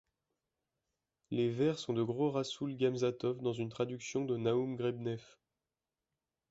[1.29, 5.21] Les vers sont de Rassoul Gamzatov dans une traduction de Naoum Grebnev.